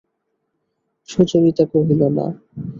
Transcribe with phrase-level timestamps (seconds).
[1.09, 2.25] সুচরিতা কহিল, না।